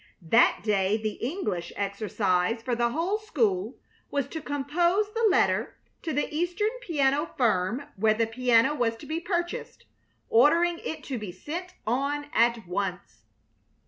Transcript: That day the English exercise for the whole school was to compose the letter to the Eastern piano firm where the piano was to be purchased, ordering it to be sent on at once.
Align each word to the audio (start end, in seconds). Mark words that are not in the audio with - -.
That 0.31 0.61
day 0.63 0.97
the 0.97 1.19
English 1.23 1.71
exercise 1.75 2.63
for 2.63 2.73
the 2.73 2.89
whole 2.89 3.19
school 3.19 3.77
was 4.09 4.27
to 4.29 4.41
compose 4.41 5.13
the 5.13 5.27
letter 5.29 5.75
to 6.01 6.11
the 6.11 6.27
Eastern 6.35 6.71
piano 6.81 7.35
firm 7.37 7.83
where 7.97 8.15
the 8.15 8.25
piano 8.25 8.73
was 8.73 8.95
to 8.97 9.05
be 9.05 9.19
purchased, 9.19 9.85
ordering 10.27 10.79
it 10.83 11.03
to 11.03 11.19
be 11.19 11.31
sent 11.31 11.75
on 11.85 12.31
at 12.33 12.65
once. 12.67 13.25